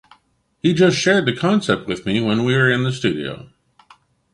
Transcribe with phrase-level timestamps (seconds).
[0.63, 3.51] He just shared the concept with me when we were in the studio.